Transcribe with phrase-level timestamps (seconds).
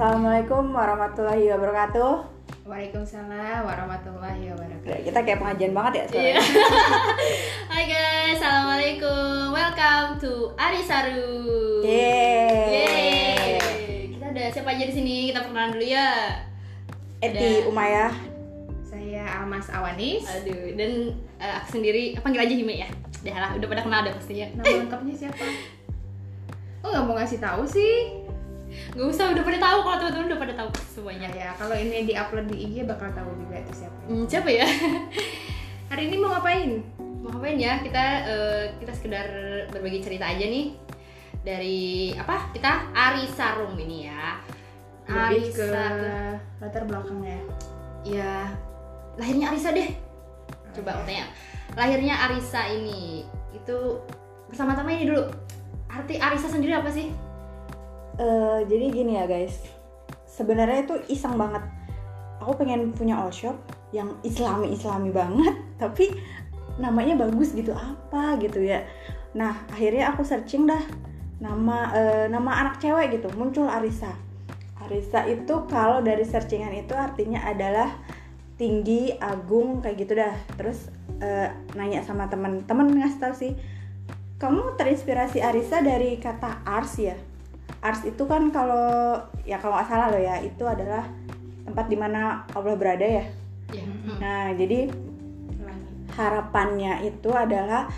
[0.00, 2.24] Assalamualaikum warahmatullahi wabarakatuh.
[2.64, 5.04] Waalaikumsalam warahmatullahi wabarakatuh.
[5.04, 6.24] Kita kayak pengajian banget ya sekarang.
[6.24, 6.40] Iya.
[7.76, 9.52] Hai guys, assalamualaikum.
[9.52, 11.84] Welcome to Arisaru.
[11.84, 12.64] Yeay.
[12.72, 14.16] Yeay.
[14.16, 15.16] Kita ada siapa aja di sini?
[15.36, 16.32] Kita perkenalan dulu ya.
[17.20, 18.12] Eti Ada- Umayah.
[18.80, 20.24] Saya Almas Awanis.
[20.24, 21.12] Aduh, dan
[21.44, 22.88] eh, aku sendiri panggil aja Hime ya.
[23.20, 24.48] Udah lah, udah pada kenal deh pastinya.
[24.64, 25.44] Nama lengkapnya siapa?
[26.80, 28.19] Oh nggak mau ngasih tahu sih?
[28.90, 31.28] Gak usah, udah pada tahu kalau teman-teman udah pada tahu Ya, semuanya.
[31.30, 33.98] ya kalau ini diupload di IG bakal tahu juga itu siapa.
[34.04, 34.66] Hmm, siapa ya?
[35.90, 36.82] Hari ini mau ngapain?
[37.22, 37.78] Mau ngapain ya?
[37.78, 39.26] Kita eh, kita sekedar
[39.70, 40.74] berbagi cerita aja nih
[41.40, 41.80] dari
[42.14, 42.50] apa?
[42.50, 44.42] Kita Arisarum ini ya.
[45.06, 45.66] Lebih ke
[46.58, 47.38] latar belakangnya.
[48.00, 48.46] ya
[49.18, 49.90] lahirnya Arisa deh
[50.72, 51.28] coba aku tanya
[51.76, 53.76] lahirnya Arisa ini itu
[54.48, 55.28] pertama-tama ini dulu
[55.84, 57.12] arti Arisa sendiri apa sih
[58.20, 59.56] Eh, jadi gini ya guys.
[60.28, 61.64] Sebenarnya itu iseng banget.
[62.44, 63.56] Aku pengen punya all shop
[63.96, 66.12] yang islami-islami banget, tapi
[66.76, 68.84] namanya bagus gitu apa gitu ya.
[69.32, 70.80] Nah, akhirnya aku searching dah
[71.40, 74.12] nama eh, nama anak cewek gitu, muncul Arisa.
[74.84, 77.88] Arisa itu kalau dari searchingan itu artinya adalah
[78.60, 80.36] tinggi, agung kayak gitu dah.
[80.60, 80.92] Terus
[81.24, 83.52] eh, nanya sama temen-temen ngasih tahu sih,
[84.36, 87.16] kamu terinspirasi Arisa dari kata ars ya?
[87.80, 89.16] Ars itu kan kalau
[89.48, 91.08] ya kalau nggak salah loh ya, itu adalah
[91.64, 93.24] tempat di mana Allah berada ya.
[93.72, 93.84] ya
[94.20, 94.92] Nah, jadi
[96.12, 97.88] harapannya itu adalah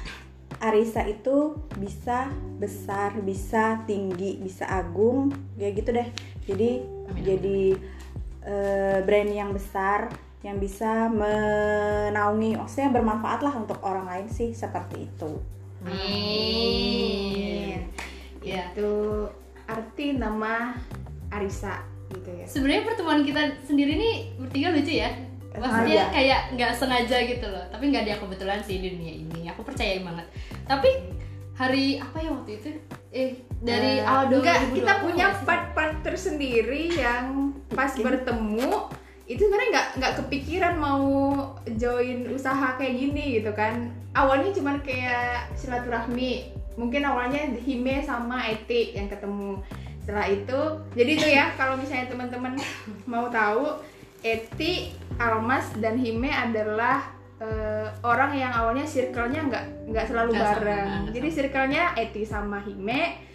[0.62, 2.30] Arisa itu bisa
[2.62, 6.08] besar, bisa tinggi, bisa agung, kayak gitu deh.
[6.47, 7.22] Jadi Amin.
[7.27, 7.60] jadi
[8.47, 15.10] eh, brand yang besar yang bisa menaungi, maksudnya bermanfaat lah untuk orang lain sih seperti
[15.10, 15.38] itu.
[15.83, 17.03] Amin
[18.42, 18.91] ya Itu
[19.73, 20.77] arti nama
[21.33, 21.81] Arisa
[22.12, 22.45] gitu ya.
[22.45, 25.10] sebenarnya pertemuan kita sendiri nih bertiga lucu ya.
[25.53, 26.15] Maksudnya Sengaja.
[26.16, 27.65] kayak nggak sengaja gitu loh.
[27.69, 29.41] Tapi nggak ada yang kebetulan sih di dunia ini.
[29.53, 30.25] Aku percaya banget.
[30.65, 30.91] Tapi
[31.53, 32.69] hari apa ya waktu itu?
[33.12, 38.89] Eh dari Eh, awal Enggak, 2020 kita punya part-part tersendiri yang pas bertemu
[39.28, 41.04] itu sebenarnya nggak nggak kepikiran mau
[41.77, 43.93] join usaha kayak gini gitu kan.
[44.12, 49.62] Awalnya cuman kayak silaturahmi mungkin awalnya Hime sama Eti yang ketemu.
[50.03, 50.60] Setelah itu
[50.98, 52.59] jadi itu ya kalau misalnya teman-teman
[53.06, 53.78] mau tahu
[54.26, 54.91] Eti
[55.22, 57.06] Almas dan Hime adalah
[57.38, 60.87] eh, orang yang awalnya circle-nya nggak nggak selalu sama, bareng.
[61.06, 63.31] nggak jadi circle-nya Eti sama Hime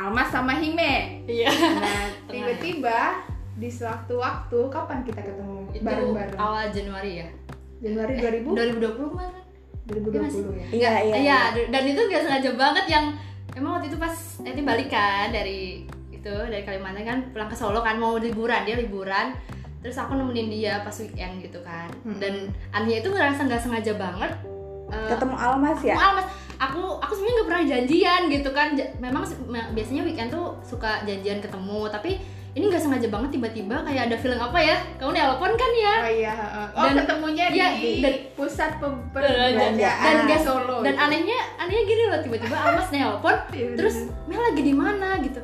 [0.00, 1.24] Almas sama Hime.
[1.28, 1.52] Iya.
[1.52, 3.20] Nah, tiba-tiba
[3.60, 6.38] di sewaktu-waktu kapan kita ketemu bareng-bareng?
[6.40, 7.28] awal Januari ya?
[7.80, 9.39] Januari 2000 2020 kemarin
[9.90, 10.66] 2020 ya.
[10.70, 11.14] Iya, iya.
[11.18, 13.04] Iya, dan itu gak sengaja banget yang
[13.52, 17.80] emang waktu itu pas Eti balik kan dari itu dari Kalimantan kan pulang ke Solo
[17.80, 19.32] kan mau liburan dia liburan
[19.80, 22.20] terus aku nemenin dia pas weekend gitu kan Hmm.
[22.20, 22.34] dan
[22.70, 24.28] anehnya itu ngerasa nggak sengaja banget
[24.92, 25.96] eh, Ketemu Almas ya?
[25.96, 26.26] Aku, mas,
[26.58, 28.68] aku aku sebenarnya nggak pernah janjian gitu kan.
[28.98, 29.22] Memang
[29.72, 32.18] biasanya weekend tuh suka janjian ketemu, tapi
[32.50, 34.76] ini nggak sengaja banget tiba-tiba kayak ada feeling apa ya?
[34.96, 35.94] Kamu nelpon kan ya?
[35.96, 36.66] Oh iya, heeh.
[36.72, 40.82] oh Dan- ketemunya iya, di dan- pusat perbelanjaan dan Solo.
[40.82, 45.38] dan anehnya anehnya gini loh tiba-tiba Almas nelpon Iya, terus Mel lagi di mana gitu.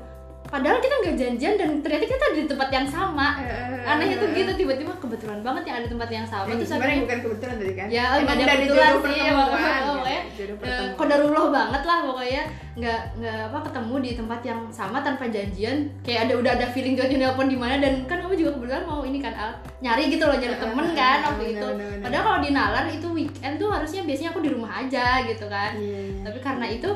[0.57, 3.27] Padahal kita nggak janjian dan ternyata kita ada di tempat yang sama.
[3.39, 6.67] Eh, Anehnya tuh gitu tiba-tiba kebetulan banget yang ada di tempat yang sama Eh, terus
[6.67, 7.87] sebenarnya bukan kebetulan tadi kan?
[7.87, 9.91] ya Emang ada kebetulan sih emang gitu.
[9.93, 10.21] pokoknya
[10.67, 12.43] eh, kodarullah banget lah pokoknya
[12.77, 16.99] nggak nggak apa ketemu di tempat yang sama tanpa janjian kayak ada udah ada feeling
[16.99, 20.25] tiba-tiba nelpon di mana dan kan kamu juga kebetulan mau ini kan Al nyari gitu
[20.25, 21.69] loh nyari Eh, temen eh, kan eh, waktu itu
[22.03, 25.73] padahal kalau di Nalar itu weekend tuh harusnya biasanya aku di rumah aja gitu kan
[25.73, 26.21] Iya, iya.
[26.21, 26.91] tapi karena itu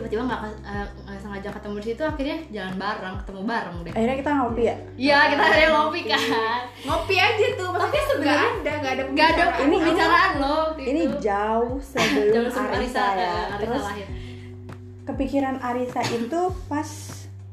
[0.00, 4.16] tiba-tiba nggak eh, nggak sengaja ketemu di situ akhirnya jalan bareng ketemu bareng deh Akhirnya
[4.16, 4.76] kita ngopi ya?
[4.96, 9.28] iya kita akhirnya ngopi kan Ngopi aja tuh, maksudnya nggak sebenarnya ada, nggak ada nggak
[9.28, 9.44] ada.
[9.44, 13.20] Ini- pembicaraan loh waktu Ini jauh sebelum Jauh sebelum Arisa, Arisa, ya.
[13.22, 14.06] eh, Arisa Terus lahir
[15.02, 16.88] kepikiran Arisa itu pas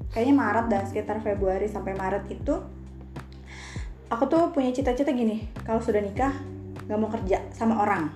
[0.09, 2.53] kayaknya Maret dah sekitar Februari sampai Maret itu
[4.07, 6.31] aku tuh punya cita-cita gini kalau sudah nikah
[6.85, 8.07] nggak mau kerja sama orang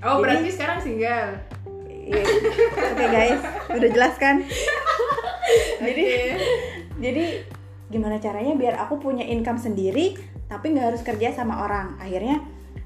[0.00, 1.30] Oh, Jadi- berarti sekarang single.
[2.02, 2.24] Iya.
[2.92, 3.40] oke guys.
[3.70, 4.42] Udah jelas kan?
[5.82, 6.06] Jadi
[6.98, 7.24] jadi
[7.92, 10.16] gimana caranya biar aku punya income sendiri
[10.48, 11.96] tapi nggak harus kerja sama orang.
[11.96, 12.42] Akhirnya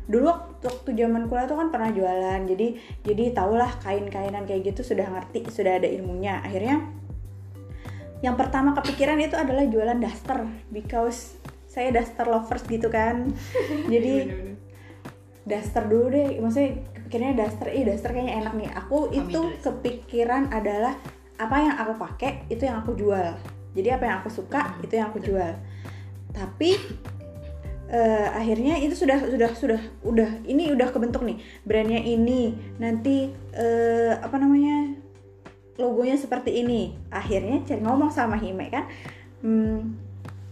[0.07, 2.41] dulu waktu, waktu zaman kuliah tuh kan pernah jualan.
[2.47, 6.45] Jadi jadi tahulah kain-kainan kayak gitu sudah ngerti sudah ada ilmunya.
[6.45, 6.85] Akhirnya
[8.25, 10.47] yang pertama kepikiran itu adalah jualan daster.
[10.71, 11.37] Because
[11.67, 13.29] saya daster lovers gitu kan.
[13.93, 14.57] Jadi Bener-bener.
[15.45, 16.41] daster dulu deh.
[16.41, 16.73] Maksudnya
[17.07, 18.71] kepikirannya daster ih daster kayaknya enak nih.
[18.83, 20.99] Aku itu kepikiran adalah
[21.39, 23.39] apa yang aku pakai itu yang aku jual.
[23.79, 25.55] Jadi apa yang aku suka itu yang aku jual.
[26.35, 26.75] Tapi
[27.95, 32.59] eh, akhirnya itu sudah sudah sudah udah ini udah kebentuk nih brandnya ini.
[32.83, 34.99] Nanti eh, apa namanya
[35.79, 36.91] logonya seperti ini.
[37.15, 38.91] Akhirnya cari ngomong sama Hime kan
[39.47, 39.79] hmm,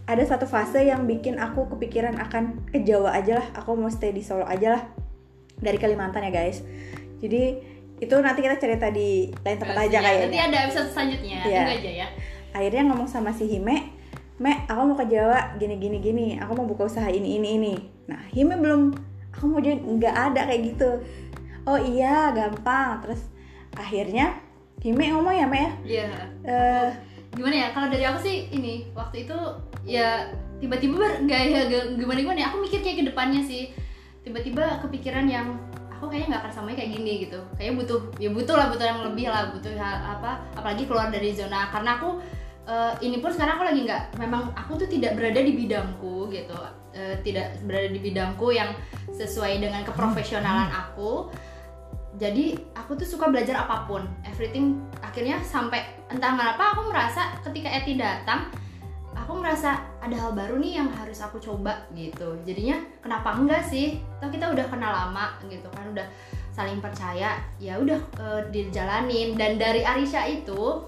[0.07, 4.15] ada satu fase yang bikin aku kepikiran akan ke Jawa aja lah aku mau stay
[4.15, 5.04] di Solo aja lah
[5.65, 6.61] dari Kalimantan ya guys
[7.19, 7.57] jadi
[7.95, 11.39] itu nanti kita cerita di lain tempat aja Nanti kayaknya ada episode selanjutnya.
[11.41, 11.63] Iya.
[11.63, 12.07] Tunggu aja ya.
[12.53, 13.77] akhirnya ngomong sama si Hime
[14.35, 17.75] Me, aku mau ke Jawa gini gini gini aku mau buka usaha ini ini ini
[18.05, 18.91] nah Hime belum
[19.31, 20.91] aku mau jadi nggak ada kayak gitu
[21.65, 23.31] oh iya gampang terus
[23.73, 24.43] akhirnya
[24.83, 26.07] Hime ngomong ya Me ya Iya.
[26.45, 26.89] Eh,
[27.35, 27.69] Gimana ya?
[27.71, 29.35] Kalau dari aku sih ini waktu itu
[29.83, 30.23] ya
[30.59, 31.63] tiba-tiba nggak ya
[31.95, 32.47] gimana gimana ya.
[32.51, 33.71] Aku mikir kayak ke depannya sih.
[34.25, 35.53] Tiba-tiba kepikiran yang
[35.93, 37.41] aku kayaknya nggak akan samanya kayak gini gitu.
[37.61, 41.31] Kayaknya butuh ya butuh lah butuh yang lebih lah butuh hal apa apalagi keluar dari
[41.37, 41.69] zona.
[41.69, 42.19] Karena aku
[42.65, 46.57] eh, ini pun sekarang aku lagi nggak memang aku tuh tidak berada di bidangku gitu.
[46.97, 48.73] Eh, tidak berada di bidangku yang
[49.13, 51.29] sesuai dengan keprofesionalan aku.
[52.15, 54.07] Jadi aku tuh suka belajar apa pun.
[54.23, 58.55] Everything akhirnya sampai entah kenapa aku merasa ketika Eti datang
[59.15, 62.37] aku merasa ada hal baru nih yang harus aku coba gitu.
[62.43, 64.03] Jadinya kenapa enggak sih?
[64.19, 66.07] Toh kita udah kenal lama gitu kan udah
[66.55, 69.39] saling percaya ya udah eh, dijalanin.
[69.39, 70.83] Dan dari Arisha itu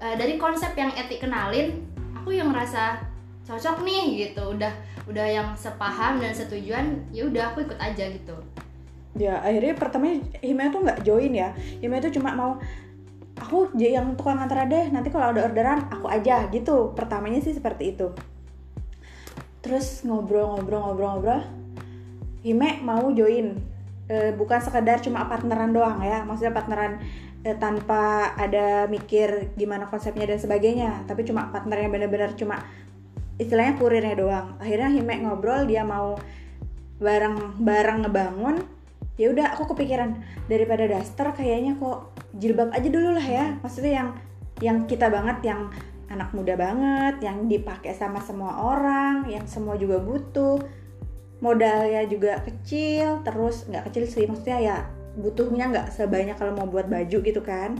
[0.00, 1.84] eh, dari konsep yang Eti kenalin
[2.16, 3.02] aku yang ngerasa
[3.44, 4.54] cocok nih gitu.
[4.56, 4.72] Udah
[5.10, 8.36] udah yang sepaham dan setujuan ya udah aku ikut aja gitu.
[9.18, 11.50] Ya akhirnya pertamanya Hime tuh nggak join ya.
[11.82, 12.60] Hime tuh cuma mau
[13.38, 16.92] aku yang tukang antar deh nanti kalau ada orderan aku aja gitu.
[16.92, 18.12] Pertamanya sih seperti itu.
[19.62, 21.42] Terus ngobrol-ngobrol-ngobrol-ngobrol
[22.42, 23.58] Hime mau join.
[24.08, 26.96] Eh, bukan sekedar cuma partneran doang ya maksudnya partneran
[27.44, 31.04] eh, tanpa ada mikir gimana konsepnya dan sebagainya.
[31.06, 32.62] Tapi cuma partner yang bener-bener cuma
[33.38, 34.58] istilahnya kurirnya doang.
[34.58, 36.18] Akhirnya Hime ngobrol dia mau
[36.98, 38.56] bareng bareng ngebangun.
[39.18, 43.46] Ya udah aku kepikiran daripada daster kayaknya kok jilbab aja dulu lah ya.
[43.60, 44.08] Maksudnya yang
[44.58, 45.70] yang kita banget yang
[46.08, 50.62] anak muda banget yang dipakai sama semua orang yang semua juga butuh.
[51.38, 54.76] Modalnya juga kecil terus nggak kecil sih maksudnya ya
[55.14, 57.78] butuhnya nggak sebanyak kalau mau buat baju gitu kan.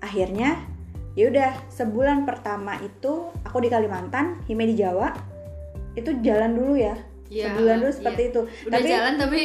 [0.00, 0.60] Akhirnya
[1.16, 5.16] ya udah sebulan pertama itu aku di Kalimantan Hime di Jawa
[5.96, 6.96] itu jalan dulu ya.
[7.26, 7.98] Iya, sebulan dulu iya.
[7.98, 8.40] seperti itu.
[8.68, 9.42] Udah jalan tapi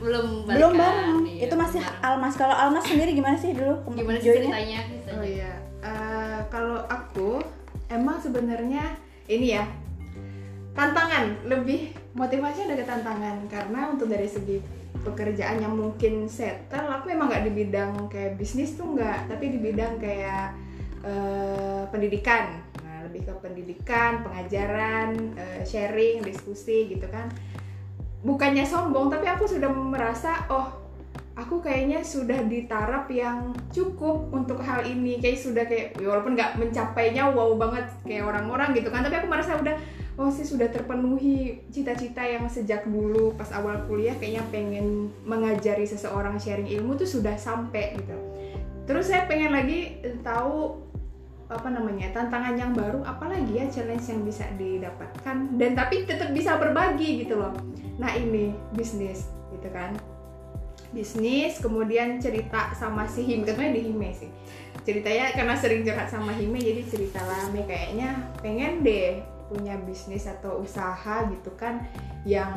[0.00, 0.56] belum balikan.
[0.56, 1.16] belum bareng.
[1.26, 2.04] Iya, itu masih bareng.
[2.04, 2.34] Almas.
[2.36, 4.80] Kalau Almas sendiri gimana sih dulu gimana sih ceritanya?
[5.16, 5.52] Oh iya,
[5.86, 7.38] Eh, kalau aku
[7.86, 8.84] emang sebenarnya
[9.30, 9.64] ini ya
[10.74, 11.46] tantangan.
[11.46, 13.36] Lebih motivasinya ada ke tantangan.
[13.46, 14.58] Karena untuk dari segi
[15.06, 19.30] pekerjaan yang mungkin settle aku memang nggak di bidang kayak bisnis tuh nggak.
[19.30, 20.52] Tapi di bidang kayak
[21.06, 22.58] eh, pendidikan.
[22.82, 27.30] Nah lebih ke pendidikan pengajaran eh, sharing diskusi gitu kan
[28.24, 30.86] bukannya sombong tapi aku sudah merasa oh
[31.36, 35.20] aku kayaknya sudah di taraf yang cukup untuk hal ini.
[35.20, 39.04] Kayak sudah kayak ya walaupun nggak mencapainya wow banget kayak orang-orang gitu kan.
[39.04, 39.76] Tapi aku merasa udah
[40.16, 46.40] oh sih sudah terpenuhi cita-cita yang sejak dulu pas awal kuliah kayaknya pengen mengajari seseorang
[46.40, 48.16] sharing ilmu tuh sudah sampai gitu.
[48.88, 50.85] Terus saya pengen lagi tahu
[51.46, 55.36] apa namanya tantangan yang baru apalagi ya challenge yang bisa didapatkan.
[55.54, 57.54] Dan tapi tetap bisa berbagi gitu loh.
[58.02, 59.94] Nah ini bisnis gitu kan.
[60.90, 63.46] Bisnis kemudian cerita sama si Hime.
[63.46, 64.30] Katanya di Hime sih.
[64.86, 67.50] Ceritanya karena sering curhat sama Hime jadi cerita lah.
[67.50, 71.86] "Mi, kayaknya pengen deh punya bisnis atau usaha gitu kan
[72.26, 72.50] yang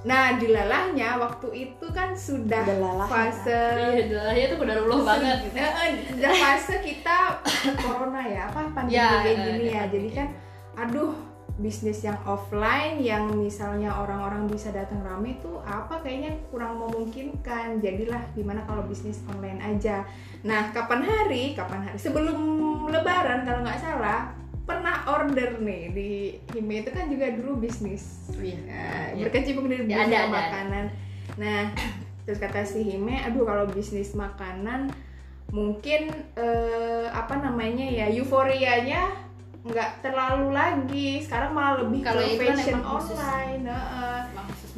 [0.00, 3.04] nah dilalahnya waktu itu kan sudah Delalahnya.
[3.04, 5.38] fase iya dalahnya tuh udah Allah banget.
[5.52, 7.18] Eh, eh, udah fase kita
[7.76, 9.82] corona ya apa pandemi Ya, kayak eh, gini ada ya.
[9.92, 10.28] Jadi kan
[10.80, 11.12] aduh
[11.60, 17.84] bisnis yang offline yang misalnya orang-orang bisa datang rame tuh apa kayaknya kurang memungkinkan.
[17.84, 20.08] Jadilah gimana kalau bisnis online aja.
[20.40, 22.00] Nah kapan hari kapan hari?
[22.00, 22.40] Sebelum
[22.88, 24.32] lebaran kalau nggak salah
[24.70, 26.10] pernah order nih di
[26.50, 28.56] Hime itu kan juga dulu bisnis Iya.
[28.62, 29.22] Nah, Iya.
[29.26, 30.30] berkecimpung di Ya, bisnis ada, ada, ada.
[30.32, 30.84] makanan.
[31.36, 31.60] Nah,
[32.22, 34.88] terus kata si Hime, aduh kalau bisnis makanan
[35.50, 36.06] mungkin
[36.38, 39.10] eh, apa namanya ya euforianya
[39.60, 41.20] nggak terlalu lagi.
[41.20, 43.64] Sekarang malah lebih Kalau ke kan fashion online.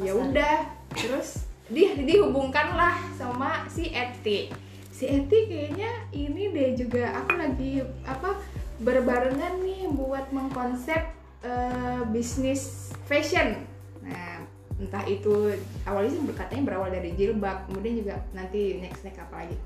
[0.00, 0.56] Ya udah,
[0.90, 4.48] terus di dihubungkanlah sama si Eti.
[4.88, 8.34] Si Eti kayaknya ini deh juga aku lagi apa
[8.82, 11.02] berbarengan nih buat mengkonsep
[11.46, 13.62] eh, bisnis fashion.
[14.02, 14.42] Nah,
[14.82, 15.54] entah itu
[15.86, 19.56] awalnya sih katanya berawal dari jilbab, kemudian juga nanti next next apa lagi.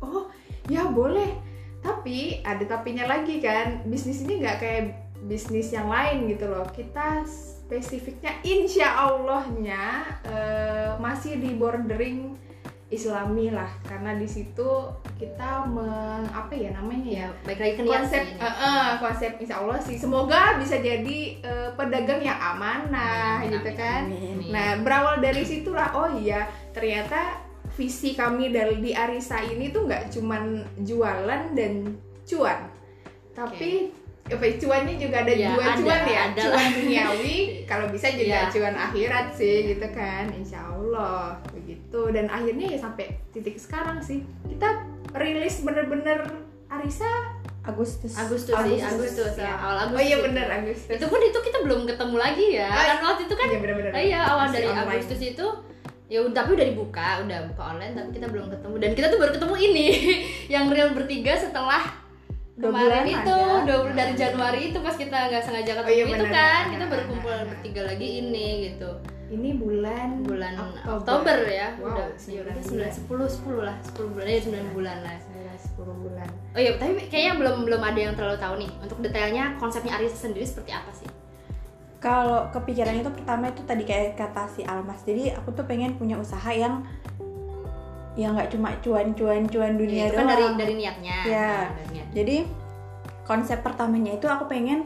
[0.00, 0.28] Oh,
[0.66, 1.56] ya boleh.
[1.86, 4.84] tapi ada tapinya lagi kan bisnis ini nggak kayak
[5.22, 12.34] bisnis yang lain gitu loh kita spesifiknya insya Allahnya eh, masih di bordering
[12.86, 14.68] Islami lah karena di situ
[15.18, 19.98] kita meng, apa ya namanya ya baik lagi konsep eh, eh, konsep insya Allah sih.
[19.98, 24.02] Semoga bisa jadi eh, pedagang yang amanah Amin, gitu amin, kan?
[24.06, 24.48] Amin.
[24.54, 27.42] nah berawal dari situlah oh iya ternyata
[27.74, 31.72] visi kami dari di Arisa ini tuh nggak cuman jualan dan
[32.22, 32.70] cuan.
[33.34, 33.90] Tapi
[34.26, 36.20] apa ya, cuannya juga ada Ya, dua ada, cuan ya?
[36.34, 38.50] ada cuan duniawi kalau bisa juga Ya.
[38.50, 40.30] cuan akhirat sih gitu kan?
[40.32, 41.36] Insya Allah
[41.76, 44.68] begitu dan akhirnya ya sampai titik sekarang sih kita
[45.12, 46.24] rilis bener-bener
[46.66, 47.06] Arisa
[47.62, 49.52] Agustus Agustus sih Agustus, Agustus ya.
[49.54, 50.24] awal Agustus oh iya itu.
[50.24, 53.46] bener Agustus itu pun itu kita belum ketemu lagi ya Ah, kan waktu itu kan
[53.46, 54.90] iya bener-bener Ah, iya awal Masih dari online.
[54.90, 55.46] Agustus itu
[56.06, 59.32] ya tapi udah dibuka udah buka online tapi kita belum ketemu dan kita tuh baru
[59.34, 59.86] ketemu ini
[60.54, 61.82] yang real bertiga setelah
[62.56, 63.64] Dua kemarin bulan itu ada.
[63.64, 66.32] dua bulan dari Januari itu pas kita nggak sengaja ketemu Oh, iya, itu benar.
[66.32, 68.90] kan kita baru kumpul bertiga lagi ini gitu
[69.26, 72.06] ini bulan bulan Oktober, Oktober, ya Wow, udah.
[72.14, 72.90] sembilan sembilan bulan.
[72.92, 74.26] sepuluh sepuluh lah sepuluh bulan.
[74.26, 75.16] Ya sembilan bulan lah.
[75.56, 76.28] 10 bulan.
[76.52, 80.12] Oh iya tapi kayaknya belum belum ada yang terlalu tahu nih untuk detailnya konsepnya Aris
[80.14, 81.08] sendiri seperti apa sih?
[81.96, 85.00] Kalau kepikiran itu pertama itu tadi kayak kata si Almas.
[85.02, 86.84] Jadi aku tuh pengen punya usaha yang
[88.16, 90.32] yang nggak cuma cuan-cuan cuan dunia Ya, itu kan doang.
[90.32, 91.16] dari dari niatnya.
[91.24, 91.48] Ya.
[91.48, 92.06] Nah, dari niat.
[92.12, 92.36] jadi
[93.22, 94.84] konsep pertamanya itu aku pengen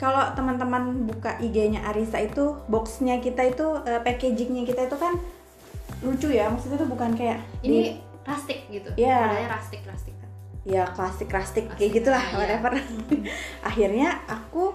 [0.00, 5.20] kalau teman-teman buka IG-nya Arisa itu boxnya kita itu eh, packagingnya kita itu kan
[6.00, 6.48] lucu ya.
[6.48, 8.88] Maksudnya itu bukan kayak ini rustic gitu.
[8.96, 9.28] Iya.
[9.28, 10.14] modelnya rustic rustic.
[10.16, 10.30] Kan
[10.64, 12.36] ya klasik Klasik, kayak gitulah ah, iya.
[12.40, 12.72] whatever.
[13.68, 14.72] Akhirnya aku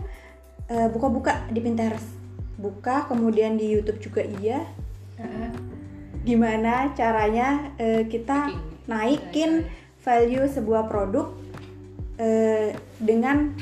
[0.70, 2.14] eh, buka-buka di Pinterest.
[2.62, 4.62] Buka kemudian di YouTube juga iya.
[6.22, 8.86] Gimana caranya eh, kita Packing.
[8.86, 9.74] naikin Iya,
[10.06, 11.34] value sebuah produk
[12.22, 13.58] eh, dengan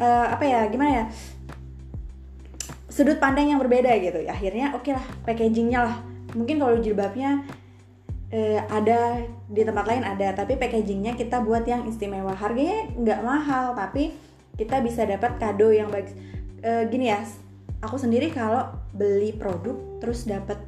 [0.00, 1.04] eh, apa ya gimana ya
[2.90, 4.24] sudut pandang yang berbeda gitu.
[4.26, 5.96] Akhirnya oke lah packagingnya lah.
[6.34, 7.44] Mungkin kalau jilbabnya
[8.32, 12.32] eh, ada di tempat lain ada tapi packagingnya kita buat yang istimewa.
[12.32, 14.16] Harganya nggak mahal tapi
[14.58, 16.16] kita bisa dapat kado yang bagus
[16.60, 17.24] Eh, gini ya
[17.80, 20.60] aku sendiri kalau beli produk terus dapat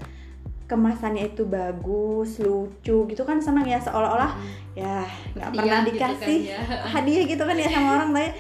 [0.65, 4.33] kemasannya itu bagus lucu gitu kan senang ya seolah-olah
[4.73, 5.05] ya
[5.37, 6.61] nggak pernah gitu kan dikasih ya.
[6.97, 8.31] hadiah gitu kan ya sama orang tapi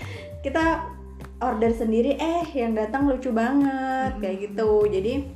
[0.42, 0.90] kita
[1.42, 5.26] order sendiri eh yang datang lucu banget kayak gitu jadi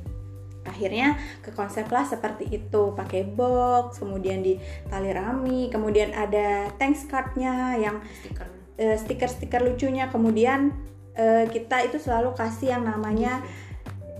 [0.67, 4.59] akhirnya ke konsep lah seperti itu pakai box kemudian di
[4.91, 10.75] tali rami kemudian ada thanks cardnya yang stiker eh, stiker-stiker lucunya kemudian
[11.15, 13.39] eh, kita itu selalu kasih yang namanya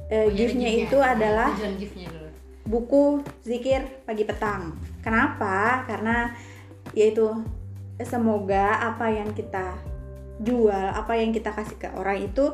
[0.07, 0.87] iya, gift-nya gift-nya.
[0.87, 1.51] itu adalah
[2.67, 4.75] buku zikir pagi petang.
[4.99, 5.87] Kenapa?
[5.87, 6.35] Karena
[6.91, 7.31] yaitu
[8.03, 9.79] semoga apa yang kita
[10.41, 12.53] jual, apa yang kita kasih ke orang itu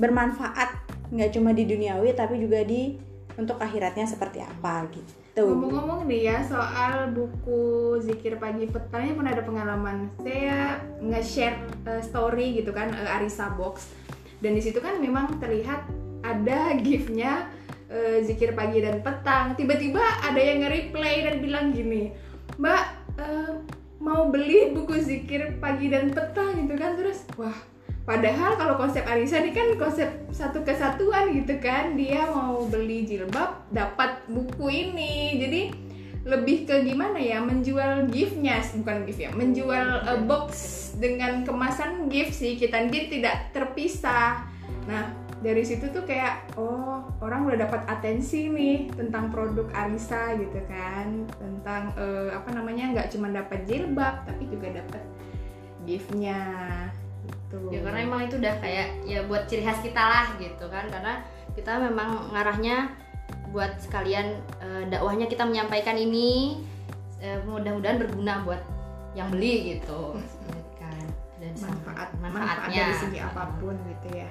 [0.00, 0.72] bermanfaat
[1.10, 2.96] nggak cuma di duniawi tapi juga di
[3.36, 5.46] untuk akhiratnya seperti apa gitu.
[5.46, 9.96] Ngomong-ngomong nih ya soal buku zikir pagi petang ini pernah ada pengalaman.
[10.20, 13.94] Saya nge-share uh, story gitu kan uh, Arisa Box.
[14.40, 15.84] Dan di situ kan memang terlihat
[16.20, 17.48] ada giftnya
[17.88, 19.56] uh, zikir pagi dan petang.
[19.56, 22.12] Tiba-tiba ada yang nge-replay dan bilang gini
[22.60, 22.84] Mbak
[24.00, 27.54] mau beli buku zikir pagi dan petang gitu kan terus wah
[28.00, 33.70] Padahal kalau konsep Arisa ini kan konsep satu kesatuan gitu kan Dia mau beli jilbab
[33.70, 35.36] dapat buku ini.
[35.38, 35.62] Jadi
[36.20, 40.52] lebih ke gimana ya menjual giftnya bukan gift ya menjual uh, box
[41.00, 44.44] dengan kemasan gift sih kita dia tidak terpisah.
[44.84, 50.60] Nah dari situ tuh kayak oh orang udah dapat atensi nih tentang produk Arisa gitu
[50.68, 51.24] kan.
[51.40, 55.02] Tentang eh, apa namanya nggak cuma dapat jilbab tapi juga dapat
[55.88, 56.40] giftnya.
[57.24, 57.72] Gitu.
[57.72, 60.84] Ya karena emang itu udah kayak ya buat ciri khas kita lah gitu kan.
[60.92, 61.24] Karena
[61.56, 62.92] kita memang ngarahnya
[63.50, 66.60] buat sekalian eh, dakwahnya kita menyampaikan ini
[67.16, 68.60] eh, mudah-mudahan berguna buat
[69.16, 70.20] yang beli gitu.
[70.76, 71.04] Kan.
[71.40, 74.28] Dan manfaat manfaat manfaatnya dari segi apa pun gitu ya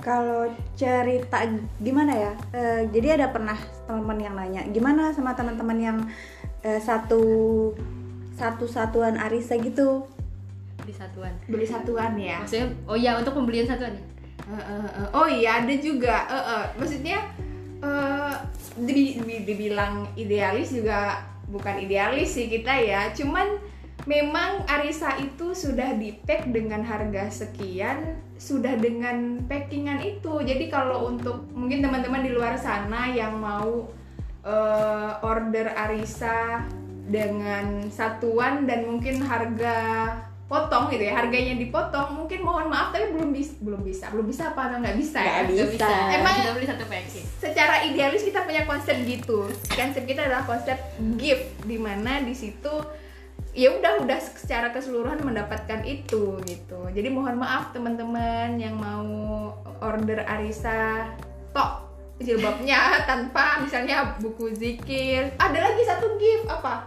[0.00, 1.44] Kalau cerita
[1.76, 2.32] gimana ya?
[2.50, 5.98] Eh, jadi ada pernah teman-teman yang nanya, gimana sama teman-teman yang
[6.60, 7.22] eh, satu
[8.32, 10.08] satu satuan Arisa gitu?
[10.80, 14.02] di satuan beli satuan ya maksudnya oh iya untuk pembelian satuan ya
[14.50, 15.08] Eh, eh, eh.
[15.12, 16.64] oh iya ada juga Eh, eh.
[16.74, 17.18] maksudnya
[17.78, 18.34] eh
[18.80, 19.14] di-
[19.44, 23.60] dibilang idealis juga bukan idealis sih kita ya cuman
[24.08, 30.40] memang Arisa itu sudah di pack dengan harga sekian sudah dengan packingan itu.
[30.40, 33.92] Jadi kalau untuk mungkin teman-teman di luar sana yang mau
[34.40, 36.64] eh, order Arisa
[37.10, 39.76] dengan satuan dan mungkin harga
[40.50, 44.10] potong gitu ya harganya dipotong mungkin mohon maaf tapi belum bisa belum bisa.
[44.10, 44.82] Belum bisa apa?
[44.82, 45.46] Nggak bisa ya?
[45.46, 45.94] Nggak Nggak bisa.
[46.10, 47.22] Emang- kita beli satu package.
[47.38, 49.46] secara idealis kita punya konsep gitu.
[49.70, 50.78] Konsep kita adalah konsep
[51.20, 52.74] gift di mana di situ
[53.50, 60.22] ya udah udah secara keseluruhan mendapatkan itu gitu jadi mohon maaf teman-teman yang mau order
[60.22, 61.10] Arisa
[61.50, 62.78] tok jilbabnya
[63.10, 66.86] tanpa misalnya buku zikir ada lagi satu gift apa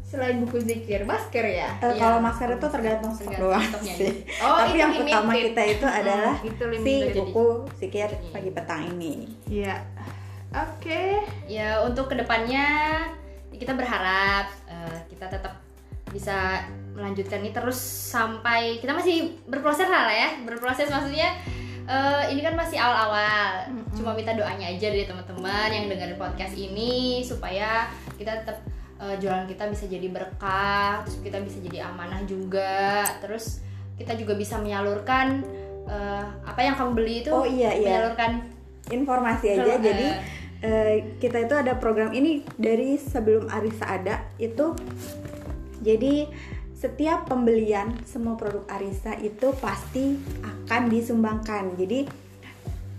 [0.00, 1.96] selain buku zikir masker ya Iya.
[1.96, 4.12] kalau masker itu tergantung stok Tergantung doang stoknya sih.
[4.40, 5.44] Oh, Tapi itu yang utama limited.
[5.44, 7.46] kita itu adalah Hmm, itu si buku
[7.76, 9.28] sikir pagi petang ini.
[9.44, 9.74] Iya.
[10.48, 11.20] Oke.
[11.44, 13.04] ya untuk ke depannya
[13.52, 14.48] kita berharap
[14.78, 15.58] eh, kita tetap
[16.08, 16.64] bisa
[16.96, 17.76] melanjutkan ini terus
[18.14, 21.36] sampai kita masih berproses lah ya berproses maksudnya
[21.84, 23.92] eh, ini kan masih awal-awal Mm-mm.
[23.98, 28.58] cuma minta doanya aja dari teman-teman yang dengerin podcast ini supaya kita tetap
[29.02, 33.60] eh, jualan kita bisa jadi berkah terus kita bisa jadi amanah juga terus
[33.98, 35.42] kita juga bisa menyalurkan
[35.90, 38.00] eh, apa yang kamu beli itu Oh iya iya.
[38.00, 38.58] menyalurkan
[38.88, 39.76] Informasi aja.
[39.76, 40.08] Jadi
[40.62, 44.74] eh, kita itu ada program ini dari sebelum Arisa ada itu.
[45.78, 46.26] Jadi
[46.78, 51.78] setiap pembelian semua produk Arisa itu pasti akan disumbangkan.
[51.78, 52.00] Jadi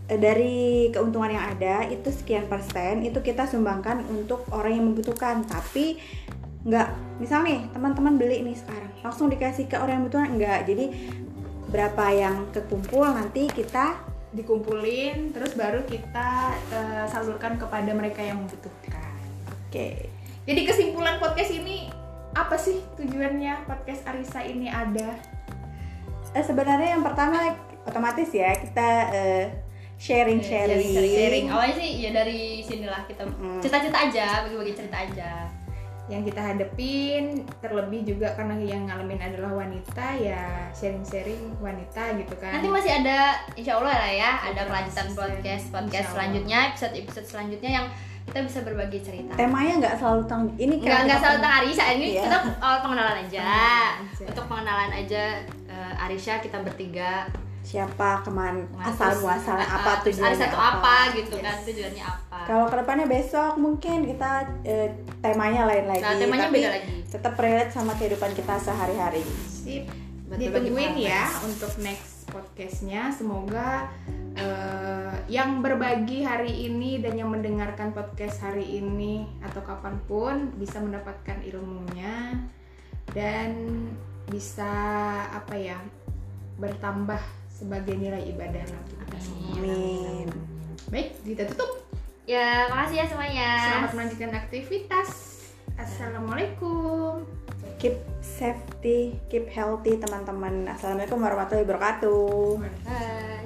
[0.08, 5.44] eh, dari keuntungan yang ada itu sekian persen itu kita sumbangkan untuk orang yang membutuhkan.
[5.44, 6.00] Tapi
[6.63, 10.60] nggak, misal nih teman-teman beli nih sekarang langsung dikasih ke orang yang membutuhkan enggak.
[10.68, 10.86] Jadi
[11.70, 16.30] berapa yang kekumpul nanti kita dikumpulin terus baru kita
[16.70, 19.18] eh, salurkan kepada mereka yang membutuhkan.
[19.68, 19.90] oke.
[20.46, 21.90] Jadi kesimpulan podcast ini
[22.32, 25.18] apa sih tujuannya podcast Arisa ini ada?
[26.32, 29.46] Eh, sebenarnya yang pertama otomatis ya kita eh,
[29.98, 30.86] sharing sharing.
[30.88, 33.60] sharing awalnya sih ya dari sinilah kita Mm.
[33.60, 35.30] cerita-cerita aja bagi-bagi cerita aja
[36.10, 37.24] Yang kita hadepin
[37.60, 42.58] terlebih juga karena yang ngalamin adalah wanita ya sharing-sharing wanita gitu kan.
[42.58, 43.17] nanti masih ada
[43.54, 47.86] insya Allah lah ya ada Ada kelanjutan podcast podcast selanjutnya episode episode selanjutnya yang
[48.26, 51.86] kita bisa berbagi cerita Temanya nggak selalu tentang ini nggak kan nggak selalu tentang Arisha
[51.91, 52.22] ini Iya.
[52.24, 54.26] kita awal pengenalan aja Pengenalan aja.
[54.28, 55.24] untuk pengenalan aja
[55.67, 57.12] eh, Arisha kita bertiga
[57.69, 61.65] siapa keman Nah, asal eh, apa terus tujuannya Arisha tuh apa gitu kan Yes.
[61.69, 64.32] tujuannya apa Kalau ke depannya besok mungkin kita
[64.63, 64.89] eh,
[65.21, 66.01] temanya lain lagi.
[66.01, 69.21] nah temanya tapi beda lagi Tetap relate sama kehidupan kita sehari-hari.
[69.43, 69.86] Sip.
[70.29, 71.41] Ditungguin ya podcast.
[71.43, 73.10] untuk next podcastnya.
[73.10, 73.89] Semoga
[74.34, 80.77] eh, yang berbagi hari ini dan yang mendengarkan podcast hari ini atau kapan pun bisa
[80.77, 82.34] mendapatkan ilmunya
[83.10, 83.49] dan
[84.25, 84.69] bisa
[85.27, 85.77] apa ya
[86.55, 87.17] bertambah
[87.60, 89.52] sebagai nilai ibadah nanti kita semua.
[89.60, 90.28] Amin.
[90.88, 91.84] Baik, kita tutup.
[92.30, 95.10] ya makasih ya semuanya Selamat melanjutkan aktivitas.
[95.76, 97.28] Assalamualaikum.
[97.80, 100.67] Keep safety, keep healthy teman-teman.
[100.72, 102.63] Assalamualaikum warahmatullahi wabarakatuh.
[102.63, 103.38] Bye.